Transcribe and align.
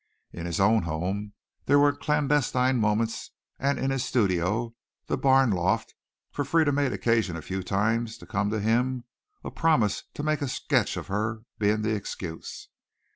In 0.33 0.47
his 0.47 0.59
own 0.59 0.81
home 0.81 1.33
there 1.67 1.77
were 1.77 1.95
clandestine 1.95 2.79
moments 2.79 3.29
and 3.59 3.77
in 3.77 3.91
his 3.91 4.03
studio, 4.03 4.73
the 5.05 5.15
barn 5.15 5.51
loft, 5.51 5.93
for 6.31 6.43
Frieda 6.43 6.71
made 6.71 6.91
occasion 6.91 7.35
a 7.37 7.41
few 7.43 7.61
times 7.61 8.17
to 8.17 8.25
come 8.25 8.49
to 8.49 8.59
him 8.59 9.03
a 9.43 9.51
promise 9.51 10.05
to 10.15 10.23
make 10.23 10.41
a 10.41 10.47
sketch 10.47 10.97
of 10.97 11.05
her 11.05 11.43
being 11.59 11.83
the 11.83 11.93
excuse. 11.93 12.69